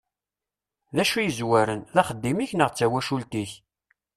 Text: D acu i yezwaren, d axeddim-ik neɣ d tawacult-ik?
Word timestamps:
D 0.95 0.97
acu 1.03 1.15
i 1.19 1.23
yezwaren, 1.25 1.81
d 1.93 1.95
axeddim-ik 2.01 2.51
neɣ 2.55 2.69
d 2.71 2.75
tawacult-ik? 2.77 3.51